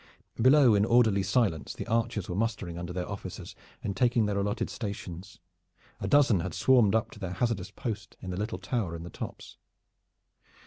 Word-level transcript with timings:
Below 0.41 0.73
in 0.73 0.83
orderly 0.83 1.21
silence 1.21 1.75
the 1.75 1.85
archers 1.85 2.27
were 2.27 2.35
mustering 2.35 2.75
under 2.79 2.91
their 2.91 3.07
officers 3.07 3.55
and 3.83 3.95
taking 3.95 4.25
their 4.25 4.39
allotted 4.39 4.67
stations. 4.71 5.39
A 5.99 6.07
dozen 6.07 6.39
had 6.39 6.55
swarmed 6.55 6.95
up 6.95 7.11
to 7.11 7.19
their 7.19 7.33
hazardous 7.33 7.69
post 7.69 8.17
in 8.19 8.31
the 8.31 8.37
little 8.39 8.57
tower 8.57 8.95
in 8.95 9.03
the 9.03 9.11
tops. 9.11 9.57